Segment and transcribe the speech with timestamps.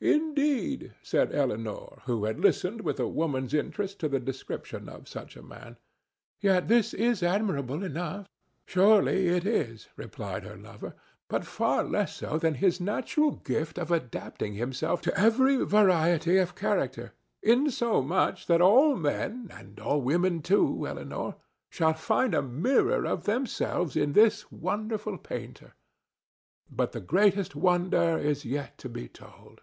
[0.00, 5.34] "Indeed!" said Elinor, who had listened with a women's interest to the description of such
[5.36, 5.76] a man.
[6.40, 8.28] "Yet this is admirable enough."
[8.64, 10.94] "Surely it is," replied her lover,
[11.26, 16.54] "but far less so than his natural gift of adapting himself to every variety of
[16.54, 24.12] character, insomuch that all men—and all women too, Elinor—shall find a mirror of themselves in
[24.12, 25.72] this wonderful painter.
[26.70, 29.60] But the greatest wonder is yet to be told."